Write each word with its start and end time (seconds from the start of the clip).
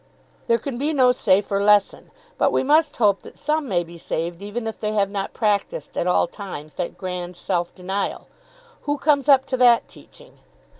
"There 0.47 0.57
can 0.57 0.79
be 0.79 0.93
no 0.93 1.11
safer 1.11 1.63
lesson. 1.63 2.09
But 2.39 2.51
we 2.51 2.63
must 2.63 2.97
hope 2.97 3.21
that 3.21 3.37
some 3.37 3.69
may 3.69 3.83
be 3.83 3.99
saved 3.99 4.41
even 4.41 4.65
if 4.65 4.79
they 4.79 4.93
have 4.93 5.11
not 5.11 5.31
practised 5.31 5.95
at 5.95 6.07
all 6.07 6.25
times 6.25 6.73
that 6.73 6.97
grand 6.97 7.35
self 7.35 7.75
denial. 7.75 8.25
Who 8.89 8.97
comes 8.97 9.29
up 9.29 9.45
to 9.45 9.57
that 9.57 9.87
teaching? 9.87 10.39